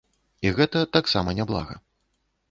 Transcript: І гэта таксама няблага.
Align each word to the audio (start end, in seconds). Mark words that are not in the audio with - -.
І 0.45 0.51
гэта 0.59 0.79
таксама 0.97 1.35
няблага. 1.39 1.77